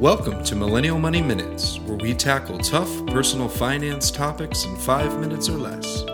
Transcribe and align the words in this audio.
Welcome 0.00 0.42
to 0.44 0.56
Millennial 0.56 0.98
Money 0.98 1.20
Minutes, 1.20 1.78
where 1.80 1.98
we 1.98 2.14
tackle 2.14 2.56
tough 2.56 2.88
personal 3.08 3.50
finance 3.50 4.10
topics 4.10 4.64
in 4.64 4.74
five 4.76 5.20
minutes 5.20 5.46
or 5.46 5.58
less. 5.58 6.04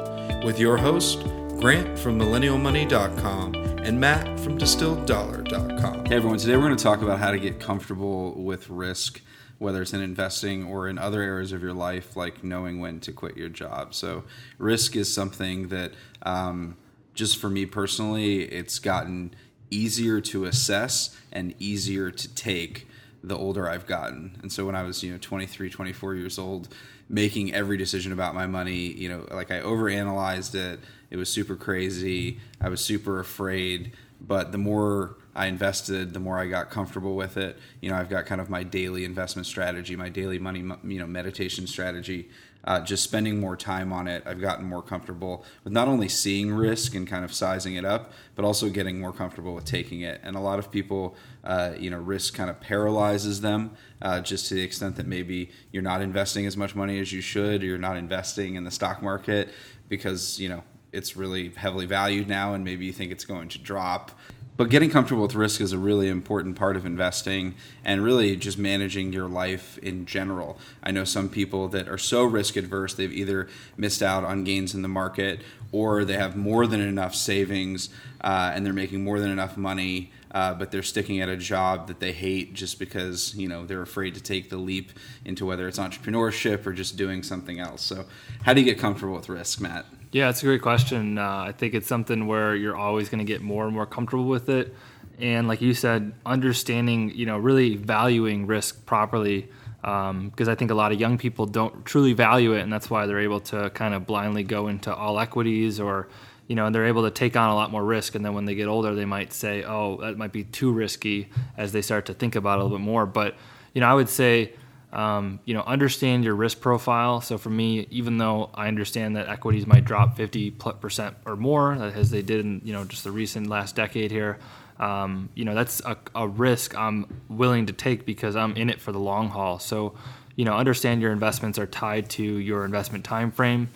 With 0.44 0.58
your 0.58 0.76
host, 0.76 1.21
Grant 1.60 1.96
from 1.96 2.19
MillennialMoney.com 2.19 3.54
and 3.54 4.01
Matt 4.01 4.40
from 4.40 4.58
DistilledDollar.com. 4.58 6.06
Hey 6.06 6.17
everyone, 6.17 6.37
today 6.37 6.56
we're 6.56 6.64
going 6.64 6.76
to 6.76 6.83
talk 6.83 7.01
about 7.01 7.21
how 7.21 7.30
to 7.30 7.38
get 7.38 7.60
comfortable 7.60 8.33
with 8.33 8.69
risk, 8.69 9.21
whether 9.58 9.83
it's 9.83 9.92
in 9.92 10.00
investing 10.00 10.64
or 10.64 10.88
in 10.88 10.98
other 10.98 11.22
areas 11.22 11.53
of 11.53 11.62
your 11.62 11.72
life, 11.72 12.16
like 12.16 12.42
knowing 12.42 12.80
when 12.80 12.98
to 12.98 13.12
quit 13.12 13.37
your 13.37 13.50
job. 13.50 13.94
So, 13.94 14.24
risk 14.58 14.96
is 14.96 15.14
something 15.14 15.68
that, 15.68 15.92
um, 16.23 16.77
just 17.14 17.38
for 17.38 17.48
me 17.48 17.66
personally, 17.66 18.46
it's 18.46 18.80
gotten 18.80 19.32
easier 19.70 20.20
to 20.23 20.45
assess 20.45 21.16
and 21.30 21.55
easier 21.60 22.10
to 22.10 22.34
take 22.34 22.88
the 23.27 23.37
older 23.37 23.69
I've 23.69 23.87
gotten. 23.87 24.39
And 24.41 24.53
so 24.53 24.65
when 24.65 24.77
I 24.77 24.85
was, 24.85 25.03
you 25.03 25.11
know, 25.12 25.19
23, 25.19 25.69
24 25.69 26.15
years 26.15 26.39
old, 26.39 26.69
making 27.09 27.53
every 27.53 27.77
decision 27.77 28.12
about 28.12 28.34
my 28.34 28.47
money, 28.47 28.93
you 28.93 29.09
know, 29.09 29.27
like 29.33 29.51
I 29.51 29.61
overanalyzed 29.61 30.55
it. 30.55 30.80
It 31.11 31.17
was 31.17 31.29
super 31.29 31.57
crazy. 31.57 32.39
I 32.61 32.69
was 32.69 32.81
super 32.81 33.19
afraid. 33.19 33.93
But 34.20 34.52
the 34.52 34.59
more 34.59 35.16
I 35.34 35.47
invested, 35.47 36.15
the 36.15 36.20
more 36.20 36.38
I 36.38 36.47
got 36.47 36.70
comfortable 36.70 37.16
with 37.16 37.37
it. 37.37 37.59
You 37.80 37.91
know, 37.91 37.97
I've 37.97 38.09
got 38.09 38.27
kind 38.27 38.41
of 38.41 38.48
my 38.48 38.62
daily 38.62 39.05
investment 39.05 39.47
strategy, 39.47 39.95
my 39.97 40.09
daily 40.09 40.39
money, 40.39 40.61
you 40.61 40.98
know, 40.98 41.06
meditation 41.06 41.66
strategy 41.66 42.30
uh, 42.66 42.80
just 42.80 43.05
spending 43.05 43.39
more 43.39 43.56
time 43.56 43.92
on 43.92 44.09
it, 44.09 44.25
I've 44.27 44.41
gotten 44.41 44.65
more 44.65 44.83
comfortable 44.83 45.45
with 45.62 45.73
not 45.73 45.87
only 45.87 46.09
seeing 46.09 46.52
risk 46.52 46.95
and 46.97 47.06
kind 47.06 47.25
of 47.25 47.33
sizing 47.33 47.77
it 47.77 47.84
up, 47.84 48.12
but 48.34 48.45
also 48.45 48.69
getting 48.69 48.98
more 48.98 49.12
comfortable 49.12 49.55
with 49.55 49.65
taking 49.65 50.01
it. 50.01 50.20
And 50.25 50.34
a 50.34 50.41
lot 50.41 50.59
of 50.59 50.70
people, 50.70 51.14
uh, 51.45 51.73
you 51.78 51.91
know, 51.91 51.98
risk 51.98 52.34
kind 52.34 52.51
of 52.51 52.61
paralyzes 52.61 53.41
them 53.41 53.77
uh, 54.03 54.20
just 54.20 54.48
to 54.48 54.55
the 54.55 54.62
extent 54.62 54.97
that 54.97 55.06
maybe 55.06 55.50
you're 55.70 55.83
not 55.83 56.03
investing 56.03 56.44
as 56.44 56.56
much 56.56 56.75
money 56.75 56.98
as 56.98 57.12
you 57.12 57.20
should, 57.20 57.62
or 57.62 57.67
you're 57.67 57.78
not 57.78 57.97
investing 57.97 58.56
in 58.56 58.64
the 58.64 58.70
stock 58.72 59.00
market 59.00 59.50
because, 59.89 60.41
you 60.41 60.48
know, 60.48 60.64
it's 60.97 61.16
really 61.16 61.50
heavily 61.50 61.86
valued 61.86 62.28
now 62.28 62.55
and 62.55 62.64
maybe 62.64 62.86
you 62.86 62.92
think 62.92 63.12
it's 63.12 63.25
going 63.25 63.48
to 63.48 63.58
drop 63.58 64.11
but 64.56 64.70
getting 64.70 64.89
comfortable 64.89 65.22
with 65.22 65.34
risk 65.34 65.61
is 65.61 65.72
a 65.72 65.78
really 65.78 66.08
important 66.08 66.56
part 66.56 66.77
of 66.77 66.86
investing 66.86 67.55
and 67.84 68.03
really 68.03 68.36
just 68.36 68.56
managing 68.56 69.12
your 69.12 69.28
life 69.28 69.77
in 69.78 70.06
general. 70.06 70.58
I 70.83 70.92
know 70.92 71.05
some 71.05 71.28
people 71.28 71.69
that 71.69 71.88
are 71.88 71.98
so 71.98 72.25
risk 72.25 72.56
adverse, 72.56 72.94
they've 72.94 73.12
either 73.12 73.48
missed 73.77 74.03
out 74.03 74.25
on 74.25 74.44
gains 74.44 74.75
in 74.75 74.80
the 74.80 74.88
market 74.88 75.42
or 75.72 76.05
they 76.05 76.14
have 76.14 76.36
more 76.36 76.66
than 76.66 76.80
enough 76.80 77.14
savings 77.14 77.91
uh, 78.22 78.53
and 78.55 78.64
they're 78.64 78.72
making 78.72 79.05
more 79.05 79.20
than 79.20 79.31
enough 79.31 79.58
money. 79.58 80.10
Uh, 80.37 80.53
but 80.53 80.70
they're 80.70 80.83
sticking 80.83 81.23
at 81.23 81.31
a 81.31 81.37
job 81.37 81.87
that 81.87 81.98
they 81.98 82.12
hate 82.12 82.53
just 82.53 82.79
because 82.79 83.34
you 83.37 83.48
know 83.48 83.65
they're 83.65 83.81
afraid 83.81 84.12
to 84.12 84.23
take 84.23 84.51
the 84.51 84.59
leap 84.59 84.93
into 85.25 85.47
whether 85.47 85.67
it's 85.67 85.78
entrepreneurship 85.78 86.67
or 86.67 86.75
just 86.75 86.95
doing 86.95 87.23
something 87.23 87.59
else. 87.59 87.81
So, 87.81 88.05
how 88.43 88.53
do 88.53 88.61
you 88.61 88.67
get 88.67 88.78
comfortable 88.78 89.15
with 89.15 89.31
risk, 89.31 89.62
Matt? 89.62 89.87
Yeah, 90.12 90.28
it's 90.28 90.43
a 90.43 90.45
great 90.45 90.61
question. 90.61 91.17
Uh, 91.17 91.45
I 91.48 91.53
think 91.53 91.73
it's 91.73 91.87
something 91.87 92.27
where 92.27 92.55
you're 92.55 92.77
always 92.77 93.09
going 93.09 93.20
to 93.20 93.25
get 93.25 93.41
more 93.41 93.65
and 93.65 93.73
more 93.73 93.87
comfortable 93.87 94.27
with 94.27 94.51
it, 94.51 94.75
and 95.19 95.48
like 95.48 95.62
you 95.62 95.73
said, 95.73 96.12
understanding, 96.27 97.12
you 97.15 97.25
know, 97.25 97.39
really 97.39 97.77
valuing 97.77 98.47
risk 98.47 98.84
properly. 98.84 99.48
Because 99.81 100.48
um, 100.48 100.48
I 100.48 100.55
think 100.55 100.71
a 100.71 100.75
lot 100.75 100.93
of 100.93 101.00
young 101.00 101.17
people 101.17 101.47
don't 101.47 101.87
truly 101.87 102.12
value 102.12 102.53
it, 102.53 102.61
and 102.61 102.71
that's 102.71 102.91
why 102.91 103.06
they're 103.06 103.21
able 103.21 103.41
to 103.41 103.71
kind 103.71 103.95
of 103.95 104.05
blindly 104.05 104.43
go 104.43 104.69
into 104.69 104.95
all 104.95 105.19
equities 105.19 105.81
or 105.81 106.09
you 106.48 106.56
know, 106.56 106.66
and 106.66 106.75
they're 106.75 106.86
able 106.86 107.02
to 107.02 107.11
take 107.11 107.36
on 107.36 107.50
a 107.50 107.55
lot 107.55 107.70
more 107.70 107.84
risk. 107.84 108.14
And 108.14 108.25
then 108.25 108.34
when 108.34 108.44
they 108.44 108.55
get 108.55 108.69
older, 108.69 108.94
they 108.94 109.05
might 109.05 109.33
say, 109.33 109.64
"Oh, 109.64 109.97
that 110.00 110.16
might 110.16 110.33
be 110.33 110.44
too 110.44 110.72
risky," 110.72 111.28
as 111.56 111.72
they 111.72 111.83
start 111.83 112.06
to 112.06 112.14
think 112.14 112.36
about 112.36 112.58
it 112.58 112.61
a 112.61 112.64
little 112.64 112.78
bit 112.78 112.84
more. 112.84 113.06
But 113.06 113.34
you 113.75 113.80
know, 113.80 113.88
I 113.88 113.94
would 113.94 114.08
say 114.08 114.53
um, 114.92 115.41
you 115.44 115.53
know, 115.53 115.62
understand 115.62 116.25
your 116.25 116.34
risk 116.34 116.61
profile. 116.61 117.20
So 117.20 117.36
for 117.36 117.50
me, 117.50 117.86
even 117.91 118.16
though 118.16 118.50
I 118.55 118.69
understand 118.69 119.16
that 119.16 119.28
equities 119.28 119.66
might 119.66 119.84
drop 119.84 120.16
50 120.16 120.53
percent 120.53 121.16
or 121.26 121.37
more, 121.37 121.75
as 121.75 122.10
they 122.10 122.22
did 122.22 122.41
in 122.41 122.62
you 122.65 122.72
know 122.72 122.84
just 122.84 123.04
the 123.04 123.10
recent 123.10 123.48
last 123.48 123.76
decade 123.76 124.10
here, 124.10 124.38
um, 124.78 125.28
you 125.34 125.44
know 125.44 125.54
that's 125.54 125.81
a, 125.84 125.98
a, 126.15 126.26
risk 126.26 126.76
I'm 126.76 127.22
willing 127.28 127.66
to 127.66 127.72
take 127.72 128.06
because 128.06 128.37
I'm 128.37 128.56
in 128.56 128.71
it 128.71 128.81
for 128.81 128.91
the 128.91 128.98
long 128.98 129.28
haul. 129.28 129.59
So 129.59 129.94
you 130.34 130.44
know, 130.44 130.54
understand 130.54 131.03
your 131.03 131.12
investments 131.12 131.59
are 131.59 131.66
tied 131.66 132.09
to 132.10 132.22
your 132.22 132.65
investment 132.65 133.04
time 133.04 133.32
frame, 133.32 133.69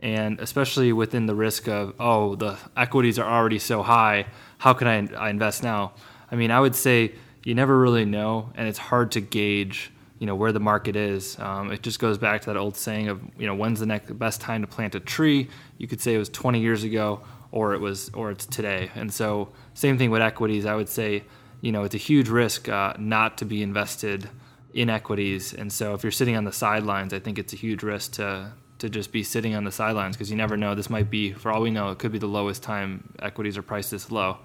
and 0.00 0.40
especially 0.40 0.92
within 0.92 1.26
the 1.26 1.34
risk 1.34 1.68
of 1.68 1.94
oh 1.98 2.34
the 2.34 2.56
equities 2.76 3.18
are 3.18 3.28
already 3.28 3.58
so 3.58 3.82
high, 3.82 4.26
how 4.58 4.72
can 4.72 4.86
I, 4.86 5.26
I 5.26 5.30
invest 5.30 5.62
now? 5.62 5.92
I 6.30 6.36
mean, 6.36 6.50
I 6.50 6.60
would 6.60 6.74
say 6.74 7.12
you 7.44 7.54
never 7.54 7.78
really 7.78 8.04
know, 8.04 8.52
and 8.54 8.68
it's 8.68 8.78
hard 8.78 9.12
to 9.12 9.20
gauge 9.20 9.90
you 10.18 10.26
know 10.26 10.34
where 10.34 10.52
the 10.52 10.60
market 10.60 10.96
is. 10.96 11.38
Um, 11.38 11.70
it 11.70 11.82
just 11.82 11.98
goes 11.98 12.18
back 12.18 12.42
to 12.42 12.46
that 12.46 12.56
old 12.56 12.76
saying 12.76 13.08
of 13.08 13.20
you 13.38 13.46
know 13.46 13.54
when's 13.54 13.80
the 13.80 13.86
next 13.86 14.18
best 14.18 14.40
time 14.40 14.62
to 14.62 14.66
plant 14.66 14.94
a 14.94 15.00
tree. 15.00 15.48
You 15.78 15.86
could 15.86 16.00
say 16.00 16.14
it 16.14 16.18
was 16.18 16.28
20 16.28 16.60
years 16.60 16.84
ago, 16.84 17.20
or 17.52 17.74
it 17.74 17.80
was 17.80 18.10
or 18.14 18.30
it's 18.30 18.46
today. 18.46 18.90
And 18.94 19.12
so 19.12 19.50
same 19.74 19.98
thing 19.98 20.10
with 20.10 20.22
equities. 20.22 20.66
I 20.66 20.74
would 20.74 20.88
say 20.88 21.24
you 21.60 21.72
know 21.72 21.84
it's 21.84 21.94
a 21.94 21.98
huge 21.98 22.28
risk 22.28 22.68
uh, 22.68 22.94
not 22.98 23.38
to 23.38 23.44
be 23.44 23.62
invested 23.62 24.28
in 24.74 24.90
equities. 24.90 25.54
And 25.54 25.72
so 25.72 25.94
if 25.94 26.02
you're 26.02 26.12
sitting 26.12 26.36
on 26.36 26.44
the 26.44 26.52
sidelines, 26.52 27.14
I 27.14 27.18
think 27.18 27.38
it's 27.38 27.52
a 27.52 27.56
huge 27.56 27.82
risk 27.82 28.12
to 28.12 28.52
to 28.78 28.88
just 28.88 29.12
be 29.12 29.22
sitting 29.22 29.54
on 29.54 29.64
the 29.64 29.72
sidelines 29.72 30.16
because 30.16 30.30
you 30.30 30.36
never 30.36 30.56
know. 30.56 30.74
This 30.74 30.90
might 30.90 31.10
be, 31.10 31.32
for 31.32 31.50
all 31.50 31.60
we 31.60 31.70
know, 31.70 31.90
it 31.90 31.98
could 31.98 32.12
be 32.12 32.18
the 32.18 32.26
lowest 32.26 32.62
time 32.62 33.12
equities 33.20 33.56
are 33.56 33.62
priced 33.62 33.90
this 33.90 34.10
low. 34.10 34.38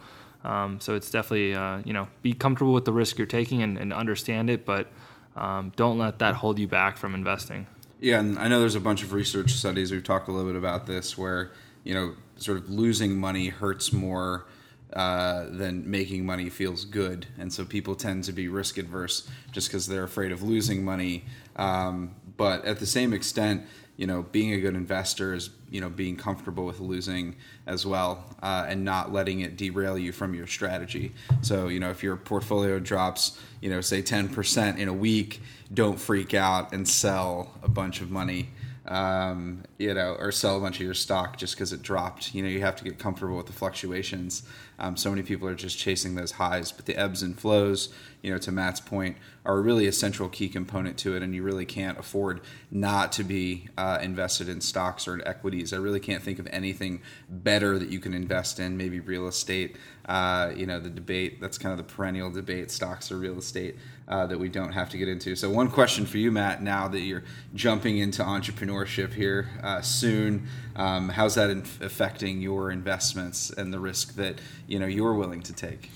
Um, 0.43 0.79
so 0.79 0.95
it's 0.95 1.09
definitely, 1.09 1.55
uh, 1.55 1.81
you 1.85 1.93
know, 1.93 2.07
be 2.21 2.33
comfortable 2.33 2.73
with 2.73 2.85
the 2.85 2.91
risk 2.91 3.17
you're 3.17 3.27
taking 3.27 3.63
and, 3.63 3.77
and 3.77 3.93
understand 3.93 4.49
it, 4.49 4.65
but 4.65 4.87
um, 5.35 5.71
don't 5.75 5.97
let 5.97 6.19
that 6.19 6.35
hold 6.35 6.59
you 6.59 6.67
back 6.67 6.97
from 6.97 7.15
investing. 7.15 7.67
Yeah, 7.99 8.19
and 8.19 8.37
I 8.37 8.49
know 8.49 8.59
there's 8.59 8.75
a 8.75 8.81
bunch 8.81 9.03
of 9.03 9.13
research 9.13 9.53
studies. 9.53 9.91
We've 9.91 10.03
talked 10.03 10.27
a 10.27 10.31
little 10.31 10.51
bit 10.51 10.57
about 10.57 10.85
this, 10.85 11.17
where 11.17 11.51
you 11.83 11.93
know, 11.93 12.15
sort 12.37 12.57
of 12.57 12.69
losing 12.69 13.17
money 13.17 13.47
hurts 13.47 13.93
more 13.93 14.45
uh, 14.91 15.45
than 15.49 15.89
making 15.89 16.25
money 16.25 16.49
feels 16.49 16.85
good, 16.85 17.27
and 17.37 17.51
so 17.51 17.65
people 17.65 17.95
tend 17.95 18.25
to 18.25 18.31
be 18.31 18.47
risk 18.47 18.77
adverse 18.77 19.27
just 19.51 19.69
because 19.69 19.87
they're 19.87 20.03
afraid 20.03 20.31
of 20.31 20.43
losing 20.43 20.83
money. 20.83 21.25
Um, 21.55 22.15
but 22.35 22.65
at 22.65 22.79
the 22.79 22.85
same 22.85 23.13
extent, 23.13 23.63
you 23.97 24.07
know, 24.07 24.23
being 24.23 24.53
a 24.53 24.59
good 24.59 24.75
investor 24.75 25.33
is 25.33 25.51
you 25.69 25.81
know 25.81 25.89
being 25.89 26.15
comfortable 26.15 26.65
with 26.65 26.79
losing 26.79 27.35
as 27.67 27.85
well, 27.85 28.35
uh, 28.41 28.65
and 28.67 28.83
not 28.83 29.13
letting 29.13 29.41
it 29.41 29.55
derail 29.57 29.97
you 29.97 30.11
from 30.11 30.33
your 30.33 30.47
strategy. 30.47 31.13
So 31.41 31.67
you 31.67 31.79
know, 31.79 31.91
if 31.91 32.01
your 32.03 32.15
portfolio 32.15 32.79
drops, 32.79 33.39
you 33.61 33.69
know, 33.69 33.81
say 33.81 34.01
ten 34.01 34.29
percent 34.29 34.79
in 34.79 34.87
a 34.87 34.93
week, 34.93 35.41
don't 35.73 35.99
freak 35.99 36.33
out 36.33 36.73
and 36.73 36.87
sell 36.87 37.53
a 37.61 37.69
bunch 37.69 38.01
of 38.01 38.09
money. 38.09 38.49
Um, 38.85 39.63
you 39.77 39.93
know, 39.93 40.17
or 40.19 40.33
sell 40.33 40.57
a 40.57 40.59
bunch 40.59 40.75
of 40.75 40.81
your 40.81 40.93
stock 40.93 41.37
just 41.37 41.55
because 41.55 41.71
it 41.71 41.81
dropped. 41.81 42.35
You 42.35 42.43
know, 42.43 42.49
you 42.49 42.59
have 42.59 42.75
to 42.75 42.83
get 42.83 42.99
comfortable 42.99 43.37
with 43.37 43.45
the 43.45 43.53
fluctuations. 43.53 44.43
Um, 44.79 44.97
so 44.97 45.09
many 45.09 45.23
people 45.23 45.47
are 45.47 45.55
just 45.55 45.77
chasing 45.77 46.15
those 46.15 46.33
highs, 46.33 46.71
but 46.71 46.85
the 46.85 46.95
ebbs 46.95 47.21
and 47.21 47.37
flows, 47.37 47.93
you 48.21 48.31
know, 48.31 48.37
to 48.39 48.51
Matt's 48.51 48.79
point, 48.79 49.17
are 49.45 49.61
really 49.61 49.87
a 49.87 49.91
central 49.91 50.29
key 50.29 50.47
component 50.47 50.97
to 50.99 51.15
it, 51.15 51.21
and 51.21 51.35
you 51.35 51.43
really 51.43 51.65
can't 51.65 51.97
afford 51.99 52.41
not 52.71 53.11
to 53.13 53.23
be 53.23 53.67
uh, 53.77 53.99
invested 54.01 54.47
in 54.47 54.61
stocks 54.61 55.07
or 55.07 55.15
in 55.15 55.27
equities. 55.27 55.73
I 55.73 55.77
really 55.77 55.99
can't 55.99 56.23
think 56.23 56.39
of 56.39 56.47
anything 56.51 57.01
better 57.29 57.77
that 57.77 57.89
you 57.89 57.99
can 57.99 58.13
invest 58.13 58.59
in. 58.59 58.77
Maybe 58.77 58.99
real 58.99 59.27
estate. 59.27 59.75
Uh, 60.05 60.51
you 60.55 60.65
know, 60.65 60.79
the 60.79 60.89
debate 60.89 61.39
that's 61.39 61.57
kind 61.57 61.77
of 61.77 61.85
the 61.85 61.93
perennial 61.93 62.29
debate: 62.29 62.71
stocks 62.71 63.11
or 63.11 63.17
real 63.17 63.37
estate. 63.37 63.75
Uh, 64.05 64.27
that 64.27 64.37
we 64.37 64.49
don't 64.49 64.73
have 64.73 64.89
to 64.89 64.97
get 64.97 65.07
into. 65.07 65.33
So, 65.33 65.49
one 65.49 65.69
question 65.69 66.05
for 66.05 66.17
you, 66.17 66.29
Matt, 66.29 66.61
now 66.61 66.89
that 66.89 66.99
you're 66.99 67.23
jumping 67.55 67.99
into 67.99 68.21
entrepreneurship 68.21 69.13
here 69.13 69.49
uh, 69.63 69.79
soon, 69.79 70.49
um, 70.75 71.07
how's 71.07 71.35
that 71.35 71.49
affecting 71.49 72.41
your 72.41 72.69
investments 72.69 73.49
and 73.49 73.73
the 73.73 73.79
risk 73.79 74.15
that 74.15 74.39
you 74.67 74.79
know 74.79 74.85
you're 74.85 75.13
willing 75.13 75.41
to 75.43 75.53
take? 75.53 75.89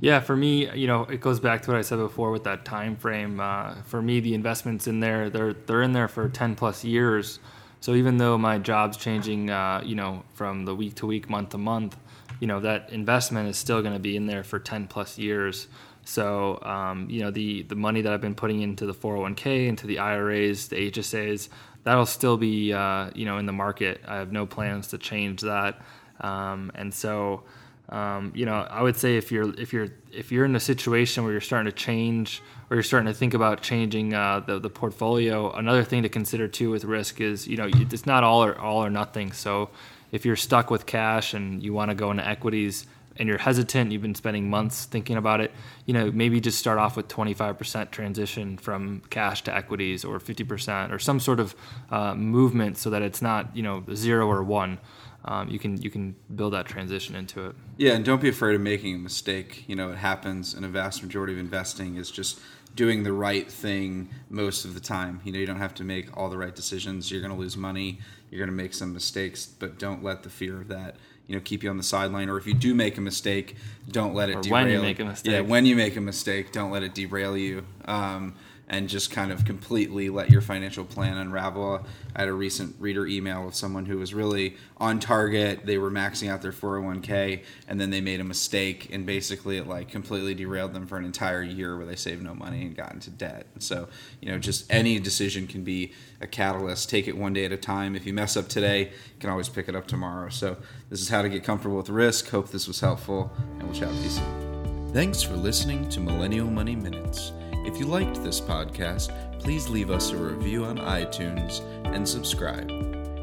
Yeah, 0.00 0.20
for 0.20 0.36
me, 0.36 0.70
you 0.74 0.86
know, 0.86 1.04
it 1.04 1.20
goes 1.20 1.40
back 1.40 1.62
to 1.62 1.70
what 1.70 1.78
I 1.78 1.82
said 1.82 1.96
before 1.96 2.30
with 2.30 2.44
that 2.44 2.64
time 2.64 2.96
frame. 2.96 3.40
Uh, 3.40 3.74
for 3.84 4.02
me, 4.02 4.20
the 4.20 4.34
investments 4.34 4.86
in 4.86 5.00
there, 5.00 5.30
they're 5.30 5.54
they're 5.54 5.82
in 5.82 5.92
there 5.92 6.08
for 6.08 6.28
ten 6.28 6.54
plus 6.54 6.84
years. 6.84 7.38
So 7.80 7.94
even 7.94 8.16
though 8.16 8.38
my 8.38 8.58
job's 8.58 8.96
changing, 8.96 9.50
uh, 9.50 9.82
you 9.84 9.94
know, 9.94 10.24
from 10.34 10.64
the 10.64 10.74
week 10.74 10.94
to 10.96 11.06
week, 11.06 11.28
month 11.28 11.50
to 11.50 11.58
month, 11.58 11.96
you 12.40 12.46
know, 12.46 12.60
that 12.60 12.90
investment 12.90 13.48
is 13.48 13.56
still 13.56 13.82
going 13.82 13.94
to 13.94 14.00
be 14.00 14.16
in 14.16 14.26
there 14.26 14.42
for 14.42 14.58
ten 14.58 14.86
plus 14.86 15.18
years. 15.18 15.68
So 16.04 16.60
um, 16.62 17.08
you 17.08 17.20
know, 17.22 17.30
the 17.30 17.62
the 17.62 17.76
money 17.76 18.02
that 18.02 18.12
I've 18.12 18.20
been 18.20 18.34
putting 18.34 18.62
into 18.62 18.86
the 18.86 18.94
401k, 18.94 19.68
into 19.68 19.86
the 19.86 19.98
IRAs, 20.00 20.68
the 20.68 20.90
HSAs, 20.90 21.48
that'll 21.84 22.06
still 22.06 22.36
be 22.36 22.72
uh, 22.72 23.10
you 23.14 23.24
know 23.24 23.38
in 23.38 23.46
the 23.46 23.52
market. 23.52 24.00
I 24.06 24.16
have 24.16 24.32
no 24.32 24.44
plans 24.44 24.88
to 24.88 24.98
change 24.98 25.40
that, 25.42 25.80
um, 26.20 26.72
and 26.74 26.92
so 26.92 27.44
um, 27.88 28.32
you 28.34 28.46
know 28.46 28.54
I 28.54 28.82
would 28.82 28.96
say 28.96 29.16
if 29.16 29.30
you're 29.30 29.58
if 29.58 29.72
you're 29.72 29.88
if 30.12 30.32
you're 30.32 30.44
in 30.44 30.56
a 30.56 30.60
situation 30.60 31.24
where 31.24 31.32
you're 31.32 31.40
starting 31.40 31.70
to 31.70 31.76
change 31.76 32.42
or 32.70 32.76
you're 32.76 32.82
starting 32.82 33.06
to 33.12 33.14
think 33.14 33.34
about 33.34 33.62
changing 33.62 34.14
uh, 34.14 34.40
the 34.40 34.58
the 34.58 34.70
portfolio, 34.70 35.52
another 35.52 35.84
thing 35.84 36.02
to 36.02 36.08
consider 36.08 36.48
too 36.48 36.70
with 36.70 36.84
risk 36.84 37.20
is 37.20 37.46
you 37.46 37.56
know 37.56 37.68
it's 37.72 38.06
not 38.06 38.24
all 38.24 38.44
or 38.44 38.58
all 38.58 38.84
or 38.84 38.90
nothing. 38.90 39.32
So 39.32 39.70
if 40.12 40.24
you're 40.24 40.36
stuck 40.36 40.70
with 40.70 40.86
cash 40.86 41.34
and 41.34 41.62
you 41.62 41.72
want 41.72 41.90
to 41.90 41.94
go 41.94 42.10
into 42.10 42.26
equities, 42.26 42.86
and 43.16 43.28
you're 43.28 43.38
hesitant, 43.38 43.92
you've 43.92 44.02
been 44.02 44.14
spending 44.14 44.50
months 44.50 44.84
thinking 44.86 45.16
about 45.16 45.40
it, 45.40 45.52
you 45.86 45.94
know, 45.94 46.10
maybe 46.10 46.40
just 46.40 46.58
start 46.58 46.78
off 46.78 46.96
with 46.96 47.08
25% 47.08 47.90
transition 47.90 48.56
from 48.56 49.02
cash 49.10 49.42
to 49.44 49.54
equities 49.54 50.04
or 50.04 50.18
50% 50.18 50.92
or 50.92 50.98
some 50.98 51.20
sort 51.20 51.40
of 51.40 51.54
uh, 51.90 52.14
movement 52.14 52.76
so 52.76 52.90
that 52.90 53.02
it's 53.02 53.22
not, 53.22 53.56
you 53.56 53.62
know, 53.62 53.84
zero 53.94 54.28
or 54.28 54.42
one. 54.42 54.78
Um, 55.26 55.48
you 55.48 55.58
can 55.58 55.80
you 55.80 55.90
can 55.90 56.14
build 56.34 56.52
that 56.52 56.66
transition 56.66 57.14
into 57.14 57.46
it. 57.46 57.56
Yeah, 57.78 57.92
and 57.92 58.04
don't 58.04 58.20
be 58.20 58.28
afraid 58.28 58.54
of 58.54 58.60
making 58.60 58.94
a 58.94 58.98
mistake. 58.98 59.64
You 59.66 59.76
know, 59.76 59.90
it 59.90 59.96
happens, 59.96 60.54
and 60.54 60.64
a 60.64 60.68
vast 60.68 61.02
majority 61.02 61.32
of 61.32 61.38
investing 61.38 61.96
is 61.96 62.10
just 62.10 62.40
doing 62.74 63.04
the 63.04 63.12
right 63.12 63.50
thing 63.50 64.10
most 64.28 64.64
of 64.64 64.74
the 64.74 64.80
time. 64.80 65.20
You 65.24 65.32
know, 65.32 65.38
you 65.38 65.46
don't 65.46 65.58
have 65.58 65.74
to 65.74 65.84
make 65.84 66.14
all 66.16 66.28
the 66.28 66.36
right 66.36 66.54
decisions. 66.54 67.10
You're 67.10 67.20
going 67.20 67.32
to 67.32 67.38
lose 67.38 67.56
money. 67.56 68.00
You're 68.30 68.38
going 68.38 68.50
to 68.50 68.62
make 68.62 68.74
some 68.74 68.92
mistakes, 68.92 69.46
but 69.46 69.78
don't 69.78 70.02
let 70.02 70.24
the 70.24 70.30
fear 70.30 70.60
of 70.60 70.68
that 70.68 70.96
you 71.26 71.34
know 71.34 71.40
keep 71.42 71.62
you 71.62 71.70
on 71.70 71.76
the 71.76 71.82
sideline 71.82 72.28
or 72.28 72.36
if 72.36 72.46
you 72.46 72.54
do 72.54 72.74
make 72.74 72.98
a 72.98 73.00
mistake 73.00 73.56
don't 73.90 74.14
let 74.14 74.28
it 74.28 74.36
or 74.36 74.42
derail 74.42 74.64
when 74.64 74.70
you 74.70 74.80
make 74.80 75.00
a 75.00 75.04
mistake 75.04 75.32
yeah 75.32 75.40
when 75.40 75.64
you 75.64 75.74
make 75.74 75.96
a 75.96 76.00
mistake 76.00 76.52
don't 76.52 76.70
let 76.70 76.82
it 76.82 76.94
derail 76.94 77.36
you 77.36 77.64
um, 77.86 78.34
and 78.68 78.88
just 78.88 79.10
kind 79.10 79.30
of 79.30 79.44
completely 79.44 80.08
let 80.08 80.30
your 80.30 80.40
financial 80.40 80.84
plan 80.84 81.16
unravel. 81.16 81.84
I 82.16 82.20
had 82.20 82.28
a 82.28 82.32
recent 82.32 82.74
reader 82.78 83.06
email 83.06 83.46
of 83.46 83.54
someone 83.54 83.86
who 83.86 83.98
was 83.98 84.14
really 84.14 84.56
on 84.78 85.00
target. 85.00 85.66
They 85.66 85.78
were 85.78 85.90
maxing 85.90 86.30
out 86.30 86.42
their 86.42 86.52
401k 86.52 87.42
and 87.68 87.80
then 87.80 87.90
they 87.90 88.00
made 88.00 88.20
a 88.20 88.24
mistake 88.24 88.88
and 88.92 89.04
basically 89.04 89.58
it 89.58 89.66
like 89.66 89.88
completely 89.90 90.34
derailed 90.34 90.72
them 90.72 90.86
for 90.86 90.96
an 90.96 91.04
entire 91.04 91.42
year 91.42 91.76
where 91.76 91.86
they 91.86 91.96
saved 91.96 92.22
no 92.22 92.34
money 92.34 92.62
and 92.62 92.76
got 92.76 92.92
into 92.92 93.10
debt. 93.10 93.46
So, 93.58 93.88
you 94.20 94.30
know, 94.30 94.38
just 94.38 94.72
any 94.72 94.98
decision 94.98 95.46
can 95.46 95.62
be 95.62 95.92
a 96.20 96.26
catalyst. 96.26 96.88
Take 96.88 97.06
it 97.06 97.16
one 97.16 97.32
day 97.32 97.44
at 97.44 97.52
a 97.52 97.56
time. 97.56 97.94
If 97.94 98.06
you 98.06 98.14
mess 98.14 98.36
up 98.36 98.48
today, 98.48 98.84
you 98.84 99.20
can 99.20 99.30
always 99.30 99.48
pick 99.48 99.68
it 99.68 99.76
up 99.76 99.86
tomorrow. 99.86 100.30
So, 100.30 100.56
this 100.90 101.00
is 101.00 101.08
how 101.08 101.22
to 101.22 101.28
get 101.28 101.44
comfortable 101.44 101.76
with 101.76 101.88
risk. 101.88 102.28
Hope 102.28 102.50
this 102.50 102.66
was 102.66 102.80
helpful 102.80 103.32
and 103.58 103.64
we'll 103.64 103.74
chat 103.74 103.88
with 103.88 104.04
you 104.04 104.10
soon. 104.10 104.92
Thanks 104.92 105.22
for 105.22 105.34
listening 105.34 105.88
to 105.88 106.00
Millennial 106.00 106.46
Money 106.46 106.76
Minutes. 106.76 107.32
If 107.64 107.80
you 107.80 107.86
liked 107.86 108.22
this 108.22 108.40
podcast, 108.40 109.10
please 109.40 109.68
leave 109.68 109.90
us 109.90 110.10
a 110.10 110.16
review 110.16 110.64
on 110.66 110.76
iTunes 110.76 111.60
and 111.94 112.08
subscribe. 112.08 112.70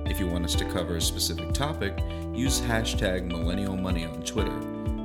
If 0.08 0.20
you 0.20 0.28
want 0.28 0.44
us 0.46 0.56
to 0.56 0.66
cover 0.66 0.98
a 0.98 1.02
specific 1.02 1.54
topic, 1.54 1.98
use 2.34 2.60
hashtag 2.60 3.24
Millennial 3.26 3.78
Money 3.78 4.04
on 4.06 4.24
Twitter 4.24 4.58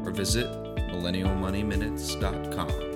or 0.04 0.10
visit 0.10 0.46
millennialmoneyminutes.com. 0.46 2.95